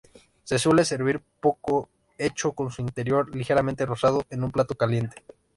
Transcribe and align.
Se 0.45 0.57
suele 0.57 0.83
servir 0.83 1.21
'poco 1.39 1.87
hecho', 2.17 2.53
con 2.53 2.71
su 2.71 2.81
interior 2.81 3.35
ligeramente 3.35 3.85
rosado, 3.85 4.23
en 4.31 4.43
un 4.43 4.49
plato 4.49 4.73
caliente. 4.73 5.23